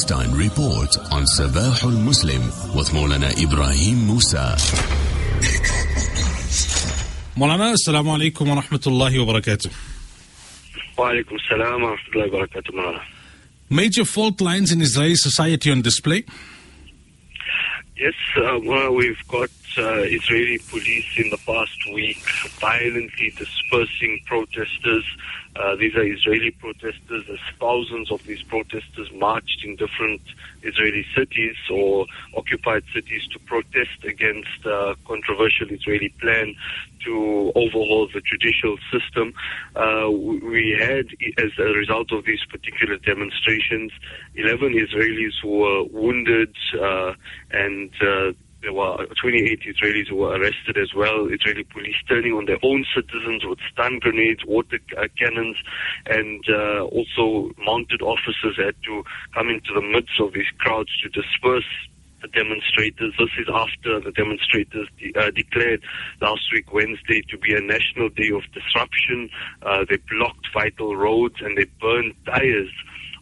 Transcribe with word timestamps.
Palestine 0.00 0.34
report 0.34 0.96
on 1.12 1.24
Sabahul 1.36 2.02
Muslim 2.02 2.40
with 2.74 2.88
Maulana 2.88 3.36
Ibrahim 3.38 4.06
Musa. 4.06 4.56
Maulana, 7.36 7.74
assalamu 7.74 8.16
alaikum 8.16 8.48
wa 8.48 8.62
rahmatullahi 8.62 9.18
wa 9.18 9.34
barakatuh. 9.34 9.70
Wa 10.96 11.10
alaikum 11.10 11.32
wa 11.32 11.96
rahmatullahi 11.96 12.32
wa 12.32 12.38
barakatuh, 12.38 12.72
Maulana. 12.72 13.02
Major 13.68 14.06
fault 14.06 14.40
lines 14.40 14.72
in 14.72 14.80
Israeli 14.80 15.16
society 15.16 15.70
on 15.70 15.82
display? 15.82 16.24
Yes, 17.98 18.14
uh, 18.38 18.90
we've 18.90 19.28
got 19.28 19.50
uh, 19.78 20.02
Israeli 20.02 20.58
police 20.70 21.06
in 21.16 21.30
the 21.30 21.38
past 21.38 21.78
week 21.92 22.22
violently 22.60 23.30
dispersing 23.36 24.20
protesters. 24.26 25.04
Uh, 25.56 25.76
these 25.76 25.94
are 25.94 26.04
Israeli 26.04 26.50
protesters. 26.52 27.24
There's 27.26 27.40
thousands 27.58 28.10
of 28.10 28.22
these 28.24 28.42
protesters 28.42 29.10
marched 29.12 29.64
in 29.64 29.76
different 29.76 30.20
Israeli 30.62 31.04
cities 31.16 31.56
or 31.70 32.06
occupied 32.36 32.84
cities 32.94 33.26
to 33.32 33.38
protest 33.40 34.04
against 34.04 34.64
a 34.64 34.96
controversial 35.06 35.68
Israeli 35.70 36.10
plan 36.20 36.54
to 37.04 37.52
overhaul 37.54 38.08
the 38.12 38.20
judicial 38.20 38.76
system. 38.92 39.32
Uh, 39.74 40.10
we 40.10 40.76
had, 40.78 41.06
as 41.38 41.50
a 41.58 41.72
result 41.72 42.12
of 42.12 42.24
these 42.24 42.44
particular 42.50 42.96
demonstrations, 42.98 43.92
11 44.34 44.74
Israelis 44.74 45.32
who 45.42 45.58
were 45.58 45.84
wounded 45.84 46.54
uh, 46.80 47.14
and 47.50 47.90
uh, 48.02 48.32
there 48.62 48.72
were 48.72 49.06
28 49.20 49.60
Israelis 49.62 50.08
who 50.08 50.16
were 50.16 50.36
arrested 50.36 50.76
as 50.76 50.92
well. 50.94 51.28
Israeli 51.30 51.64
police 51.64 51.96
turning 52.08 52.32
on 52.32 52.44
their 52.44 52.58
own 52.62 52.84
citizens 52.94 53.42
with 53.44 53.58
stun 53.72 53.98
grenades, 54.00 54.44
water 54.46 54.78
uh, 54.98 55.08
cannons, 55.18 55.56
and 56.06 56.44
uh, 56.48 56.84
also 56.84 57.50
mounted 57.64 58.02
officers 58.02 58.56
had 58.56 58.74
to 58.84 59.02
come 59.34 59.48
into 59.48 59.72
the 59.74 59.80
midst 59.82 60.20
of 60.20 60.32
these 60.34 60.50
crowds 60.58 60.90
to 61.02 61.08
disperse 61.08 61.64
the 62.20 62.28
demonstrators. 62.28 63.14
This 63.18 63.32
is 63.38 63.48
after 63.48 64.00
the 64.00 64.12
demonstrators 64.12 64.88
de- 64.98 65.14
uh, 65.18 65.30
declared 65.30 65.82
last 66.20 66.42
week, 66.52 66.72
Wednesday, 66.72 67.22
to 67.30 67.38
be 67.38 67.54
a 67.54 67.60
national 67.60 68.10
day 68.10 68.30
of 68.30 68.42
disruption. 68.52 69.30
Uh, 69.62 69.84
they 69.88 69.96
blocked 70.10 70.46
vital 70.52 70.96
roads 70.96 71.36
and 71.40 71.56
they 71.56 71.64
burned 71.80 72.14
tires 72.26 72.68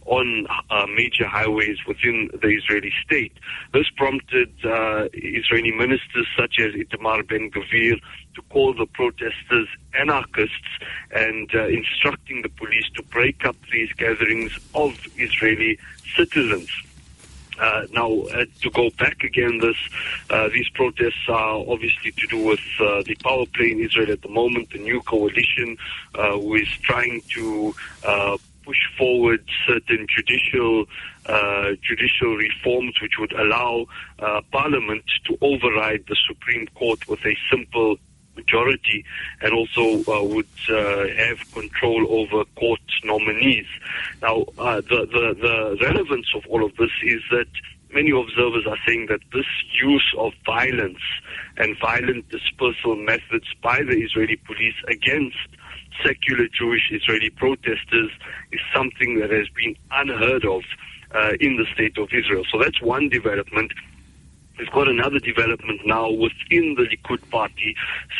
on 0.08 0.46
uh, 0.70 0.86
major 0.94 1.26
highways 1.26 1.78
within 1.86 2.30
the 2.40 2.48
Israeli 2.48 2.92
state. 3.04 3.32
This 3.72 3.86
prompted 3.96 4.52
uh, 4.64 5.08
Israeli 5.12 5.72
ministers 5.72 6.26
such 6.36 6.58
as 6.58 6.72
Itamar 6.74 7.28
Ben 7.28 7.50
Gvir 7.50 8.00
to 8.34 8.42
call 8.50 8.72
the 8.72 8.86
protesters 8.86 9.68
anarchists 9.94 10.72
and 11.10 11.50
uh, 11.54 11.66
instructing 11.66 12.42
the 12.42 12.48
police 12.48 12.88
to 12.96 13.02
break 13.04 13.44
up 13.44 13.56
these 13.70 13.92
gatherings 13.92 14.52
of 14.74 14.98
Israeli 15.16 15.78
citizens. 16.16 16.70
Uh, 17.60 17.86
now, 17.92 18.12
uh, 18.12 18.44
to 18.62 18.70
go 18.70 18.88
back 18.98 19.24
again, 19.24 19.58
this 19.58 19.76
uh, 20.30 20.48
these 20.48 20.68
protests 20.74 21.28
are 21.28 21.64
obviously 21.68 22.12
to 22.12 22.26
do 22.28 22.44
with 22.44 22.60
uh, 22.80 23.02
the 23.02 23.16
power 23.16 23.44
play 23.46 23.72
in 23.72 23.80
Israel 23.80 24.12
at 24.12 24.22
the 24.22 24.28
moment, 24.28 24.70
the 24.70 24.78
new 24.78 25.00
coalition 25.00 25.76
uh, 26.14 26.32
who 26.32 26.54
is 26.54 26.68
trying 26.82 27.20
to 27.34 27.74
uh, 28.04 28.36
push 28.68 28.98
forward 28.98 29.42
certain 29.66 30.06
judicial 30.14 30.84
judicial 31.88 32.36
reforms 32.36 32.94
which 33.00 33.16
would 33.18 33.32
allow 33.32 33.86
Parliament 34.52 35.04
to 35.26 35.38
override 35.40 36.04
the 36.06 36.16
Supreme 36.28 36.66
Court 36.74 37.08
with 37.08 37.24
a 37.24 37.34
simple 37.50 37.96
majority 38.38 39.04
and 39.42 39.52
also 39.52 39.84
uh, 40.10 40.22
would 40.22 40.46
uh, 40.70 41.08
have 41.16 41.38
control 41.52 42.06
over 42.08 42.44
court 42.56 42.80
nominees. 43.04 43.66
Now, 44.22 44.44
uh, 44.58 44.80
the, 44.80 45.00
the, 45.14 45.26
the 45.46 45.84
relevance 45.84 46.28
of 46.34 46.46
all 46.48 46.64
of 46.64 46.74
this 46.76 46.90
is 47.04 47.22
that 47.30 47.48
many 47.92 48.10
observers 48.10 48.64
are 48.66 48.78
saying 48.86 49.06
that 49.08 49.20
this 49.32 49.46
use 49.82 50.14
of 50.18 50.32
violence 50.46 51.04
and 51.56 51.76
violent 51.80 52.28
dispersal 52.28 52.96
methods 52.96 53.46
by 53.62 53.78
the 53.82 53.96
Israeli 54.06 54.36
police 54.36 54.76
against 54.88 55.38
secular 56.04 56.46
Jewish 56.48 56.90
Israeli 56.90 57.30
protesters 57.30 58.10
is 58.52 58.60
something 58.74 59.18
that 59.20 59.30
has 59.30 59.48
been 59.50 59.76
unheard 59.92 60.44
of 60.44 60.62
uh, 61.14 61.32
in 61.40 61.56
the 61.56 61.66
state 61.74 61.96
of 61.98 62.08
Israel. 62.12 62.44
So 62.52 62.58
that's 62.58 62.80
one 62.82 63.08
development. 63.08 63.72
We've 64.58 64.70
got 64.72 64.88
another 64.88 65.20
development 65.20 65.82
now 65.86 66.10
within 66.10 66.74
the 66.74 66.86
Likud 66.90 67.30
party. 67.30 67.76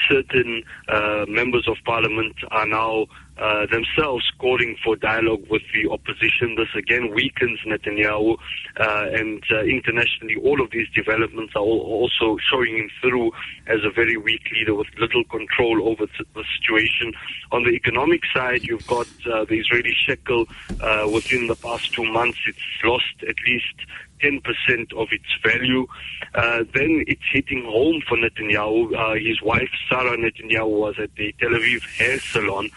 Certain 0.09 0.63
uh, 0.89 1.25
members 1.27 1.67
of 1.67 1.77
parliament 1.85 2.37
are 2.53 2.67
now 2.67 3.07
uh, 3.39 3.67
themselves 3.71 4.25
calling 4.39 4.77
for 4.85 4.97
dialogue 4.97 5.45
with 5.51 5.63
the 5.73 5.91
opposition. 5.91 6.57
This 6.57 6.69
again 6.77 7.13
weakens 7.15 7.59
Netanyahu, 7.67 8.37
uh, 8.79 9.07
and 9.13 9.43
uh, 9.53 9.63
internationally, 9.63 10.37
all 10.43 10.61
of 10.61 10.71
these 10.71 10.89
developments 10.95 11.55
are 11.55 11.61
also 11.63 12.37
showing 12.51 12.79
him 12.79 12.91
through 13.01 13.31
as 13.67 13.79
a 13.85 13.91
very 13.91 14.17
weak 14.17 14.43
leader 14.53 14.75
with 14.75 14.89
little 14.99 15.25
control 15.25 15.89
over 15.89 16.07
the 16.35 16.45
situation. 16.61 17.13
On 17.53 17.65
the 17.65 17.71
economic 17.71 18.23
side, 18.35 18.63
you've 18.65 18.87
got 18.87 19.07
uh, 19.27 19.45
the 19.45 19.59
Israeli 19.59 19.95
shekel. 20.07 20.47
Uh, 20.81 21.09
within 21.13 21.47
the 21.47 21.57
past 21.57 21.93
two 21.93 22.05
months, 22.13 22.39
it's 22.47 22.59
lost 22.85 23.23
at 23.29 23.37
least 23.47 23.75
10% 24.23 24.93
of 24.97 25.09
its 25.13 25.27
value. 25.45 25.87
Uh, 26.35 26.65
then 26.75 27.05
it's 27.07 27.23
hitting 27.33 27.65
home 27.65 28.03
for 28.09 28.17
Netanyahu. 28.17 28.95
Uh, 28.97 29.15
his 29.15 29.41
wife, 29.43 29.71
Sarah 29.89 30.17
Netanyahu, 30.17 30.69
was 30.69 30.95
at 30.99 31.15
the 31.17 31.35
Tel 31.41 31.51
Aviv 31.51 31.83
hair 31.97 32.19
salon. 32.19 32.71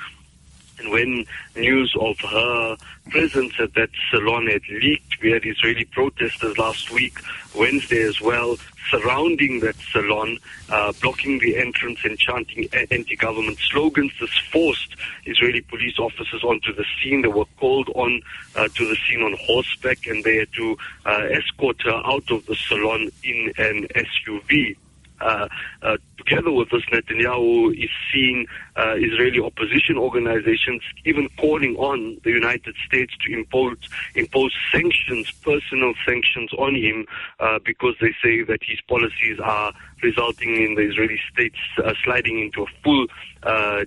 And 0.81 0.92
when 0.92 1.25
news 1.56 1.94
of 2.00 2.18
her 2.19 2.75
presence 3.09 3.53
at 3.59 3.74
that 3.75 3.90
salon 4.09 4.47
had 4.47 4.64
leaked, 4.68 5.22
we 5.22 5.31
had 5.31 5.46
Israeli 5.46 5.86
protesters 5.86 6.58
last 6.58 6.90
week, 6.92 7.19
Wednesday 7.56 8.02
as 8.02 8.19
well, 8.19 8.58
surrounding 8.90 9.59
that 9.59 9.75
salon, 9.92 10.40
uh, 10.69 10.92
blocking 11.02 11.38
the 11.38 11.58
entrance 11.58 12.00
and 12.03 12.18
chanting 12.18 12.68
anti-government 12.74 13.59
slogans. 13.59 14.12
This 14.19 14.36
forced 14.52 14.96
Israeli 15.25 15.62
police 15.62 16.00
officers 16.00 16.44
onto 16.44 16.74
the 16.74 16.86
scene. 17.02 17.22
They 17.22 17.28
were 17.28 17.46
called 17.58 17.90
on 17.94 18.22
uh, 18.56 18.68
to 18.68 18.88
the 18.88 18.98
scene 19.08 19.22
on 19.22 19.36
horseback, 19.40 20.08
and 20.08 20.24
they 20.24 20.38
had 20.38 20.53
to 20.53 20.78
uh, 21.06 21.28
escort 21.30 21.80
her 21.84 22.02
out 22.06 22.30
of 22.31 22.46
the 22.48 22.56
salon 22.56 23.12
in 23.24 23.53
an 23.58 23.88
SUV. 23.94 24.75
Uh, 25.22 25.48
uh, 25.84 25.98
together 26.18 26.52
with 26.52 26.70
this, 26.70 26.84
Netanyahu 26.92 27.74
is 27.82 27.90
seeing 28.12 28.48
uh, 28.76 28.96
Israeli 28.96 29.40
opposition 29.40 29.98
organizations 29.98 30.82
even 31.06 31.30
calling 31.38 31.76
on 31.78 32.20
the 32.24 32.32
United 32.32 32.76
States 32.86 33.14
to 33.26 33.34
impose 33.34 33.78
impose 34.16 34.54
sanctions, 34.72 35.31
personal 35.44 35.94
sanctions 36.06 36.52
on 36.54 36.76
him, 36.76 37.06
uh, 37.40 37.60
because 37.66 37.96
they 38.02 38.14
say 38.24 38.44
that 38.44 38.60
his 38.64 38.80
policies 38.88 39.40
are 39.44 39.74
resulting 40.04 40.56
in 40.56 40.76
the 40.76 40.81
Israeli 40.81 41.20
state 41.31 41.54
uh, 41.78 41.94
sliding 42.04 42.40
into 42.40 42.64
a 42.64 42.68
full 42.84 43.08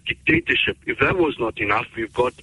dictatorship. 0.06 0.76
If 0.86 0.98
that 0.98 1.16
was 1.16 1.38
not 1.38 1.58
enough, 1.58 1.86
we've 1.96 2.12
got 2.12 2.34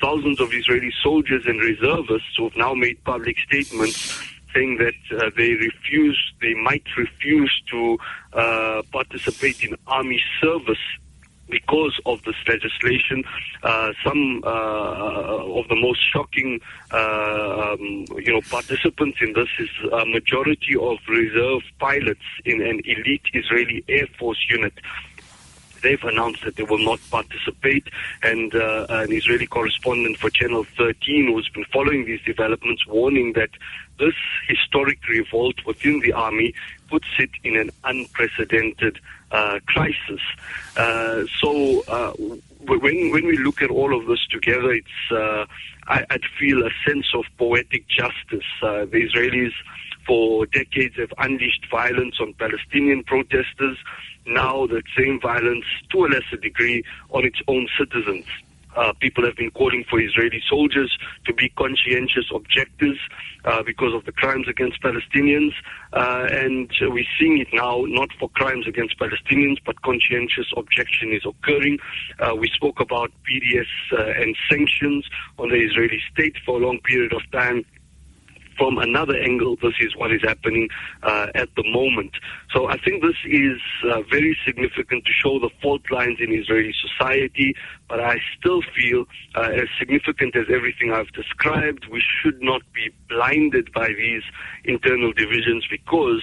thousands 0.00 0.40
of 0.40 0.52
Israeli 0.52 0.92
soldiers 1.02 1.44
and 1.46 1.60
reservists 1.60 2.34
who 2.36 2.44
have 2.44 2.56
now 2.56 2.74
made 2.74 3.02
public 3.04 3.38
statements 3.38 4.09
saying 4.54 4.78
that 4.78 4.94
uh, 5.18 5.30
they 5.36 5.54
refuse, 5.54 6.18
they 6.40 6.54
might 6.54 6.84
refuse 6.96 7.62
to 7.70 7.98
uh, 8.32 8.82
participate 8.92 9.62
in 9.64 9.76
army 9.86 10.20
service 10.40 10.78
because 11.50 11.98
of 12.06 12.22
this 12.22 12.36
legislation. 12.46 13.24
Uh, 13.62 13.92
some 14.04 14.42
uh, 14.44 15.58
of 15.58 15.68
the 15.68 15.76
most 15.76 16.00
shocking, 16.12 16.60
uh, 16.92 17.74
um, 17.74 18.04
you 18.16 18.32
know, 18.32 18.40
participants 18.48 19.18
in 19.20 19.32
this 19.34 19.48
is 19.58 19.68
a 19.92 20.06
majority 20.06 20.76
of 20.80 20.98
reserve 21.08 21.62
pilots 21.78 22.24
in 22.44 22.62
an 22.62 22.80
elite 22.84 23.22
Israeli 23.34 23.84
Air 23.88 24.06
Force 24.18 24.38
unit 24.48 24.72
they've 25.82 26.02
announced 26.02 26.44
that 26.44 26.56
they 26.56 26.62
will 26.62 26.84
not 26.84 27.00
participate. 27.10 27.88
And 28.22 28.54
uh, 28.54 28.86
an 28.88 29.12
Israeli 29.12 29.46
correspondent 29.46 30.18
for 30.18 30.30
Channel 30.30 30.64
13 30.76 31.26
who's 31.28 31.48
been 31.48 31.64
following 31.72 32.04
these 32.06 32.20
developments, 32.22 32.86
warning 32.86 33.32
that 33.34 33.50
this 33.98 34.14
historic 34.48 35.06
revolt 35.08 35.56
within 35.66 36.00
the 36.00 36.12
army 36.12 36.54
puts 36.88 37.06
it 37.18 37.30
in 37.44 37.56
an 37.56 37.70
unprecedented 37.84 38.98
uh, 39.30 39.60
crisis. 39.66 40.20
Uh, 40.76 41.24
so 41.40 41.82
uh, 41.82 42.12
when 42.66 43.10
when 43.12 43.26
we 43.26 43.36
look 43.38 43.62
at 43.62 43.70
all 43.70 43.96
of 43.98 44.06
this 44.06 44.26
together, 44.30 44.72
it's 44.72 45.12
uh, 45.12 45.46
I, 45.86 46.04
would 46.10 46.24
feel 46.38 46.66
a 46.66 46.70
sense 46.86 47.06
of 47.14 47.24
poetic 47.38 47.86
justice. 47.88 48.46
Uh, 48.62 48.86
the 48.86 49.08
Israelis, 49.08 49.52
for 50.06 50.46
decades, 50.46 50.96
have 50.96 51.12
unleashed 51.18 51.66
violence 51.70 52.16
on 52.20 52.34
Palestinian 52.34 53.04
protesters. 53.04 53.78
Now, 54.26 54.66
that 54.66 54.82
same 54.96 55.20
violence, 55.20 55.64
to 55.92 56.04
a 56.04 56.08
lesser 56.08 56.36
degree, 56.36 56.84
on 57.10 57.24
its 57.24 57.40
own 57.48 57.68
citizens. 57.78 58.26
Uh, 58.76 58.92
people 59.00 59.24
have 59.24 59.36
been 59.36 59.50
calling 59.50 59.84
for 59.90 60.00
Israeli 60.00 60.40
soldiers 60.48 60.96
to 61.26 61.34
be 61.34 61.48
conscientious 61.50 62.26
objectors 62.32 62.98
uh, 63.44 63.62
because 63.62 63.92
of 63.94 64.04
the 64.04 64.12
crimes 64.12 64.46
against 64.48 64.80
Palestinians. 64.80 65.52
Uh, 65.92 66.28
and 66.30 66.70
we're 66.82 67.04
seeing 67.18 67.38
it 67.38 67.48
now, 67.52 67.84
not 67.88 68.10
for 68.18 68.28
crimes 68.30 68.66
against 68.68 68.98
Palestinians, 68.98 69.56
but 69.66 69.80
conscientious 69.82 70.46
objection 70.56 71.12
is 71.12 71.22
occurring. 71.26 71.78
Uh, 72.20 72.34
we 72.36 72.48
spoke 72.54 72.78
about 72.80 73.10
BDS 73.28 73.66
uh, 73.92 74.22
and 74.22 74.36
sanctions 74.48 75.04
on 75.38 75.48
the 75.48 75.56
Israeli 75.56 76.00
state 76.12 76.36
for 76.46 76.60
a 76.60 76.64
long 76.64 76.78
period 76.80 77.12
of 77.12 77.22
time 77.32 77.64
from 78.60 78.76
another 78.76 79.16
angle, 79.16 79.56
this 79.62 79.72
is 79.80 79.96
what 79.96 80.12
is 80.12 80.20
happening 80.22 80.68
uh, 81.02 81.28
at 81.34 81.48
the 81.56 81.64
moment. 81.72 82.12
So 82.54 82.68
I 82.68 82.76
think 82.76 83.02
this 83.02 83.16
is 83.24 83.58
uh, 83.90 84.02
very 84.10 84.36
significant 84.46 85.06
to 85.06 85.12
show 85.12 85.38
the 85.38 85.48
fault 85.62 85.80
lines 85.90 86.18
in 86.20 86.30
Israeli 86.30 86.74
society, 86.86 87.54
but 87.88 88.00
I 88.00 88.16
still 88.38 88.60
feel, 88.76 89.06
uh, 89.34 89.48
as 89.62 89.68
significant 89.78 90.36
as 90.36 90.44
everything 90.54 90.92
I've 90.92 91.10
described, 91.12 91.86
we 91.90 92.02
should 92.22 92.42
not 92.42 92.60
be 92.74 92.90
blinded 93.08 93.72
by 93.72 93.88
these 93.88 94.24
internal 94.64 95.14
divisions 95.14 95.66
because 95.70 96.22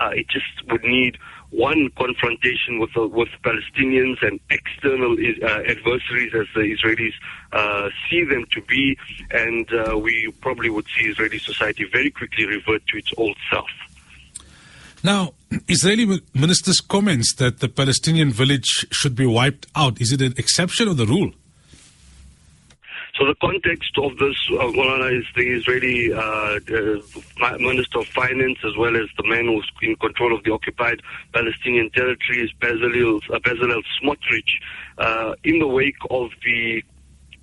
uh, 0.00 0.10
it 0.12 0.26
just 0.28 0.68
would 0.68 0.82
need 0.82 1.18
one 1.50 1.88
confrontation 1.96 2.78
with 2.78 2.96
uh, 2.96 3.06
with 3.08 3.28
Palestinians 3.42 4.16
and 4.22 4.40
external 4.50 5.12
uh, 5.12 5.62
adversaries 5.68 6.32
as 6.34 6.46
the 6.54 6.76
Israelis 6.76 7.14
uh, 7.52 7.88
see 8.08 8.24
them 8.24 8.44
to 8.52 8.60
be, 8.62 8.98
and 9.30 9.66
uh, 9.72 9.96
we 9.96 10.32
probably 10.40 10.70
would 10.70 10.86
see 10.96 11.06
Israeli 11.06 11.38
society 11.38 11.84
very 11.90 12.10
quickly 12.10 12.46
revert 12.46 12.86
to 12.88 12.98
its 12.98 13.12
old 13.16 13.36
self. 13.50 13.68
Now, 15.02 15.34
Israeli 15.68 16.20
minister's 16.34 16.80
comments 16.80 17.34
that 17.36 17.60
the 17.60 17.68
Palestinian 17.68 18.32
village 18.32 18.86
should 18.90 19.14
be 19.14 19.26
wiped 19.26 19.66
out, 19.76 20.00
is 20.00 20.12
it 20.12 20.20
an 20.20 20.34
exception 20.36 20.88
or 20.88 20.94
the 20.94 21.06
rule? 21.06 21.32
So 23.18 23.24
the 23.24 23.34
context 23.36 23.96
of 23.96 24.18
this, 24.18 24.36
uh, 24.52 24.68
is 25.08 25.24
the 25.34 25.48
Israeli 25.56 26.12
uh, 26.12 26.20
uh, 26.20 27.58
Minister 27.58 28.00
of 28.00 28.06
Finance 28.08 28.58
as 28.62 28.76
well 28.76 28.94
as 28.94 29.08
the 29.16 29.26
man 29.26 29.46
who's 29.46 29.70
in 29.80 29.96
control 29.96 30.36
of 30.36 30.44
the 30.44 30.52
occupied 30.52 31.00
Palestinian 31.32 31.88
territories, 31.90 32.50
Bezalel, 32.60 33.22
uh, 33.32 33.38
Bezalel 33.38 33.82
Smotrich, 34.02 34.60
uh, 34.98 35.34
in 35.44 35.58
the 35.60 35.66
wake 35.66 35.96
of 36.10 36.28
the 36.44 36.84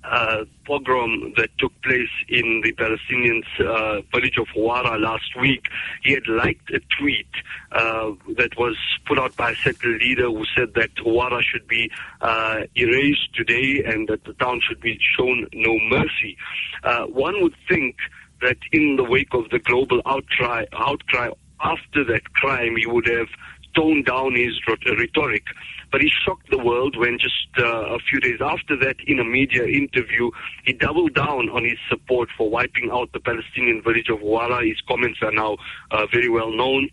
uh, 0.04 0.44
pogrom 0.66 1.32
that 1.36 1.50
took 1.58 1.72
place 1.82 2.10
in 2.28 2.60
the 2.62 2.72
Palestinians' 2.72 3.42
uh, 3.60 4.02
village 4.12 4.36
of 4.38 4.46
Huwara 4.54 5.00
last 5.00 5.36
week, 5.40 5.62
he 6.02 6.12
had 6.12 6.26
liked 6.28 6.70
a 6.70 6.80
tweet 6.98 7.28
uh, 7.72 8.12
that 8.36 8.56
was 8.58 8.76
put 9.06 9.18
out 9.18 9.34
by 9.36 9.52
a 9.52 9.54
settler 9.56 9.98
leader 9.98 10.28
who 10.28 10.44
said 10.56 10.74
that 10.74 10.94
Huwara 10.96 11.42
should 11.42 11.66
be 11.66 11.90
uh, 12.20 12.60
erased 12.74 13.34
today 13.34 13.82
and 13.84 14.08
that 14.08 14.24
the 14.24 14.34
town 14.34 14.60
should 14.66 14.80
be 14.80 14.98
shown 15.16 15.46
no 15.52 15.78
mercy. 15.88 16.36
Uh, 16.82 17.04
one 17.04 17.42
would 17.42 17.54
think 17.68 17.96
that 18.42 18.58
in 18.72 18.96
the 18.96 19.04
wake 19.04 19.32
of 19.32 19.48
the 19.50 19.58
global 19.58 20.02
outcry, 20.06 20.64
outcry 20.74 21.30
after 21.60 22.04
that 22.04 22.32
crime, 22.34 22.76
he 22.76 22.86
would 22.86 23.06
have 23.08 23.28
toned 23.74 24.06
down 24.06 24.34
his 24.34 24.52
rhetoric. 24.66 25.42
But 25.90 26.00
he 26.00 26.10
shocked 26.24 26.50
the 26.50 26.58
world 26.58 26.96
when 26.96 27.18
just 27.18 27.48
uh, 27.58 27.94
a 27.94 27.98
few 28.10 28.18
days 28.18 28.40
after 28.40 28.76
that, 28.78 28.96
in 29.06 29.20
a 29.20 29.24
media 29.24 29.64
interview, 29.64 30.30
he 30.64 30.72
doubled 30.72 31.14
down 31.14 31.48
on 31.50 31.64
his 31.64 31.78
support 31.88 32.28
for 32.36 32.50
wiping 32.50 32.90
out 32.92 33.12
the 33.12 33.20
Palestinian 33.20 33.82
village 33.82 34.08
of 34.08 34.18
Huwara. 34.18 34.66
His 34.66 34.80
comments 34.88 35.20
are 35.22 35.32
now 35.32 35.56
uh, 35.90 36.06
very 36.12 36.28
well 36.28 36.50
known 36.50 36.88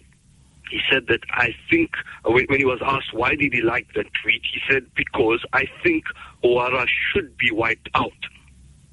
he 0.71 0.79
said 0.89 1.07
that 1.07 1.19
I 1.31 1.49
think 1.69 1.91
uh, 2.25 2.31
when, 2.31 2.45
he 2.49 2.65
was 2.65 2.79
asked 2.81 3.13
why 3.13 3.35
did 3.35 3.53
he 3.53 3.61
like 3.61 3.87
that 3.95 4.05
tweet, 4.23 4.41
he 4.53 4.61
said 4.69 4.85
because 4.95 5.43
I 5.51 5.65
think 5.83 6.05
Huwara 6.43 6.85
should 7.11 7.37
be 7.37 7.51
wiped 7.51 7.89
out. 7.93 8.11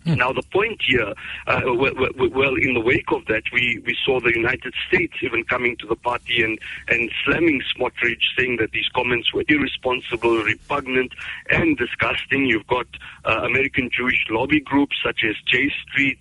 Hmm. 0.08 0.14
Now, 0.14 0.32
the 0.32 0.43
point 0.43 0.81
here, 0.87 1.12
uh, 1.46 1.60
well, 1.66 2.55
in 2.56 2.72
the 2.72 2.81
wake 2.81 3.12
of 3.12 3.26
that, 3.26 3.43
we, 3.52 3.82
we 3.84 3.94
saw 4.05 4.20
the 4.20 4.32
United 4.34 4.72
States 4.88 5.12
even 5.22 5.44
coming 5.44 5.76
to 5.76 5.87
the 5.87 5.96
party 5.96 6.43
and, 6.43 6.58
and 6.88 7.10
slamming 7.25 7.60
Smotrich, 7.76 8.22
saying 8.37 8.56
that 8.56 8.70
these 8.70 8.88
comments 8.94 9.34
were 9.34 9.44
irresponsible, 9.49 10.43
repugnant, 10.43 11.12
and 11.50 11.76
disgusting. 11.76 12.46
You've 12.46 12.66
got 12.69 12.87
uh, 13.26 13.43
American 13.44 13.90
Jewish 13.94 14.25
lobby 14.31 14.60
groups 14.60 14.96
such 15.05 15.20
as 15.28 15.37
J 15.46 15.70
Street, 15.82 16.20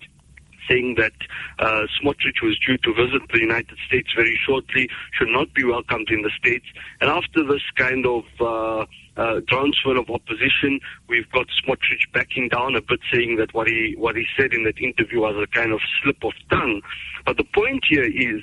saying 0.68 0.96
that 0.98 1.12
uh, 1.58 1.86
Smotrich 2.00 2.42
was 2.42 2.58
due 2.66 2.78
to 2.78 2.94
visit 2.94 3.22
the 3.32 3.40
United 3.40 3.78
States 3.86 4.08
very 4.14 4.38
shortly, 4.46 4.88
should 5.12 5.28
not 5.28 5.52
be 5.54 5.64
welcomed 5.64 6.08
in 6.10 6.22
the 6.22 6.30
States. 6.38 6.66
And 7.00 7.10
after 7.10 7.44
this 7.44 7.62
kind 7.76 8.06
of 8.06 8.24
uh, 8.40 8.86
uh, 9.18 9.40
groundswell 9.40 9.98
of 9.98 10.08
opposition. 10.08 10.80
We've 11.08 11.30
got 11.32 11.46
Smotrich 11.60 12.10
backing 12.14 12.48
down 12.48 12.76
a 12.76 12.80
bit, 12.80 13.00
saying 13.12 13.36
that 13.36 13.52
what 13.52 13.66
he 13.66 13.94
what 13.98 14.16
he 14.16 14.24
said 14.38 14.54
in 14.54 14.64
that 14.64 14.78
interview 14.78 15.20
was 15.20 15.34
a 15.36 15.46
kind 15.48 15.72
of 15.72 15.80
slip 16.02 16.22
of 16.22 16.32
tongue. 16.50 16.80
But 17.26 17.36
the 17.36 17.44
point 17.44 17.84
here 17.90 18.04
is 18.04 18.42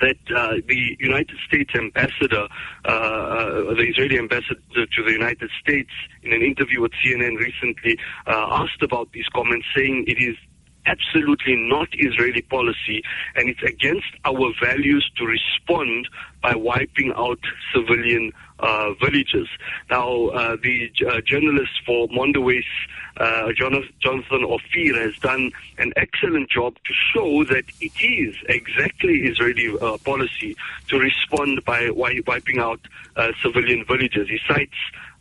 that 0.00 0.16
uh, 0.34 0.56
the 0.66 0.96
United 0.98 1.36
States 1.46 1.70
ambassador, 1.76 2.48
uh, 2.84 2.88
uh, 2.88 3.74
the 3.74 3.86
Israeli 3.88 4.18
ambassador 4.18 4.60
to 4.74 5.04
the 5.04 5.12
United 5.12 5.50
States, 5.60 5.90
in 6.22 6.32
an 6.32 6.42
interview 6.42 6.80
with 6.80 6.92
CNN 7.04 7.38
recently, 7.38 7.98
uh, 8.26 8.46
asked 8.50 8.82
about 8.82 9.12
these 9.12 9.26
comments, 9.34 9.66
saying 9.76 10.04
it 10.08 10.18
is 10.18 10.36
absolutely 10.86 11.56
not 11.56 11.88
Israeli 11.92 12.42
policy, 12.42 13.02
and 13.34 13.48
it's 13.48 13.62
against 13.62 14.06
our 14.24 14.52
values 14.62 15.10
to 15.16 15.24
respond 15.24 16.08
by 16.42 16.54
wiping 16.54 17.12
out 17.16 17.38
civilian 17.74 18.32
uh, 18.58 18.92
villages. 18.94 19.48
Now, 19.90 20.26
uh, 20.28 20.56
the 20.62 20.90
uh, 21.06 21.20
journalist 21.22 21.72
for 21.84 22.08
Mondoweiss, 22.08 22.64
uh, 23.16 23.52
Jonathan 23.56 24.44
Ofir, 24.44 24.94
has 25.00 25.16
done 25.18 25.50
an 25.78 25.92
excellent 25.96 26.50
job 26.50 26.74
to 26.74 26.94
show 27.12 27.44
that 27.44 27.64
it 27.80 27.92
is 28.02 28.36
exactly 28.48 29.22
Israeli 29.22 29.76
uh, 29.80 29.96
policy 29.98 30.56
to 30.88 30.98
respond 30.98 31.64
by 31.64 31.90
wiping 31.90 32.58
out 32.58 32.80
uh, 33.16 33.32
civilian 33.42 33.84
villages. 33.84 34.28
He 34.28 34.38
cites 34.46 34.72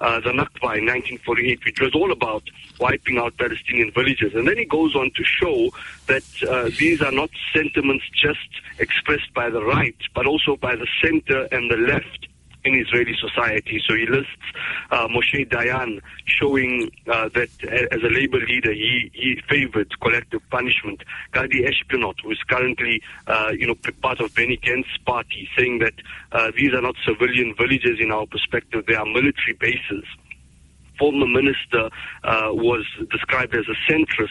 uh, 0.03 0.19
the 0.19 0.31
Nakba 0.31 0.77
in 0.77 0.85
1948, 0.85 1.65
which 1.65 1.79
was 1.79 1.95
all 1.95 2.11
about 2.11 2.43
wiping 2.79 3.17
out 3.17 3.37
Palestinian 3.37 3.89
villages. 3.91 4.35
And 4.35 4.45
then 4.47 4.57
he 4.57 4.65
goes 4.65 4.95
on 4.95 5.11
to 5.11 5.23
show 5.23 5.69
that 6.07 6.23
uh, 6.47 6.69
these 6.77 7.01
are 7.01 7.11
not 7.11 7.29
sentiments 7.53 8.03
just 8.13 8.49
expressed 8.79 9.33
by 9.33 9.49
the 9.49 9.63
right, 9.63 9.95
but 10.13 10.27
also 10.27 10.57
by 10.57 10.75
the 10.75 10.87
center 11.01 11.47
and 11.53 11.71
the 11.71 11.77
left 11.77 12.27
in 12.65 12.79
Israeli 12.79 13.15
society. 13.19 13.81
So 13.87 13.95
he 13.95 14.05
lists 14.05 14.31
uh, 14.91 15.07
Moshe 15.07 15.47
Dayan 15.49 15.99
showing 16.25 16.91
uh, 17.07 17.29
that 17.33 17.49
as 17.63 18.01
a 18.03 18.09
labor 18.09 18.39
leader 18.39 18.73
he, 18.73 19.11
he 19.13 19.41
favored 19.49 19.91
collective 20.01 20.41
punishment. 20.49 21.03
Gadi 21.31 21.63
Eisenkot, 21.63 22.15
who 22.23 22.31
is 22.31 22.39
currently 22.47 23.01
uh, 23.27 23.51
you 23.57 23.67
know 23.67 23.75
part 24.01 24.19
of 24.19 24.33
Benny 24.35 24.57
Gantz's 24.57 24.97
party, 25.05 25.49
saying 25.57 25.79
that 25.79 25.93
uh, 26.31 26.51
these 26.55 26.73
are 26.73 26.81
not 26.81 26.95
civilian 27.05 27.53
villages 27.55 27.99
in 27.99 28.11
our 28.11 28.25
perspective; 28.25 28.85
they 28.87 28.95
are 28.95 29.05
military 29.05 29.53
bases 29.59 30.03
former 30.99 31.25
minister 31.25 31.89
uh, 32.23 32.49
was 32.51 32.85
described 33.09 33.55
as 33.55 33.65
a 33.67 33.91
centrist, 33.91 34.29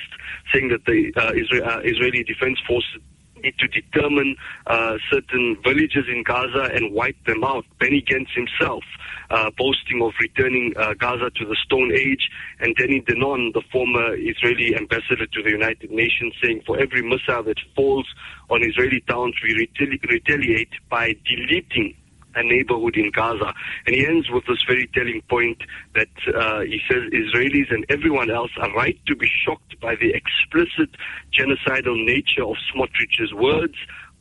saying 0.52 0.68
that 0.68 0.84
the 0.86 1.12
uh, 1.16 1.30
uh, 1.30 1.80
Israeli 1.84 2.22
Defense 2.22 2.58
Forces 2.66 3.02
to 3.42 3.68
determine 3.68 4.36
uh, 4.66 4.96
certain 5.10 5.56
villages 5.64 6.04
in 6.08 6.22
Gaza 6.22 6.70
and 6.74 6.92
wipe 6.92 7.16
them 7.26 7.44
out. 7.44 7.64
Benny 7.78 8.02
Gantz 8.02 8.30
himself 8.34 8.84
uh, 9.30 9.50
boasting 9.56 10.02
of 10.02 10.12
returning 10.20 10.74
uh, 10.76 10.94
Gaza 10.94 11.30
to 11.30 11.44
the 11.44 11.56
Stone 11.64 11.92
Age, 11.92 12.28
and 12.60 12.76
Danny 12.76 13.00
Danon, 13.00 13.52
the 13.52 13.62
former 13.72 14.14
Israeli 14.14 14.76
ambassador 14.76 15.26
to 15.26 15.42
the 15.42 15.50
United 15.50 15.90
Nations, 15.90 16.34
saying 16.42 16.62
for 16.66 16.78
every 16.78 17.02
missile 17.02 17.42
that 17.42 17.58
falls 17.74 18.06
on 18.50 18.62
Israeli 18.62 19.00
towns, 19.08 19.34
we 19.42 19.54
retali- 19.54 20.02
retaliate 20.08 20.72
by 20.90 21.14
deleting 21.24 21.96
a 22.34 22.42
neighborhood 22.42 22.96
in 22.96 23.10
Gaza. 23.10 23.54
And 23.86 23.94
he 23.94 24.06
ends 24.06 24.30
with 24.30 24.44
this 24.46 24.62
very 24.66 24.88
telling 24.94 25.22
point 25.28 25.58
that 25.94 26.08
uh, 26.34 26.60
he 26.60 26.80
says 26.88 27.02
Israelis 27.12 27.72
and 27.72 27.84
everyone 27.88 28.30
else 28.30 28.50
are 28.58 28.72
right 28.74 28.98
to 29.06 29.16
be 29.16 29.28
shocked 29.44 29.80
by 29.80 29.94
the 29.96 30.12
explicit 30.14 30.90
genocidal 31.36 32.04
nature 32.04 32.44
of 32.44 32.56
Smotrich's 32.74 33.32
words, 33.34 33.74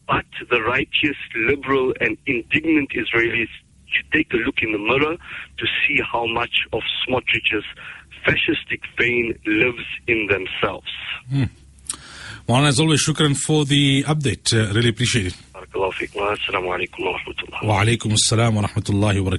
but 0.08 0.26
the 0.50 0.62
righteous, 0.62 1.18
liberal, 1.36 1.94
and 2.02 2.18
indignant 2.26 2.92
Israelis 2.92 3.50
should 3.88 4.12
take 4.12 4.34
a 4.34 4.38
look 4.38 4.62
in 4.62 4.72
the 4.72 4.78
mirror 4.78 5.18
to 5.58 5.66
see 5.88 6.00
how 6.12 6.26
much 6.26 6.66
of 6.74 6.82
Smotrich's 7.08 7.66
fascistic 8.26 8.82
vein 8.98 9.38
lives 9.46 9.86
in 10.08 10.28
themselves. 10.28 10.88
Mm. 11.32 11.50
Juan, 12.48 12.66
as 12.66 12.80
always, 12.80 13.06
shukran 13.06 13.36
for 13.38 13.66
the 13.66 14.04
update. 14.04 14.54
Uh, 14.54 14.74
really 14.74 14.90
appreciate 14.90 15.28
it. 15.28 15.36
بارك 15.72 15.76
الله 15.76 15.90
فيكم 15.92 16.20
السلام 16.34 16.68
عليكم 16.68 17.04
ورحمة 17.04 17.34
الله. 17.44 17.70
وعليكم 17.70 18.12
السلام 18.12 18.58
ورحمة 18.58 18.84
الله 18.90 19.10
وبركاته. 19.10 19.30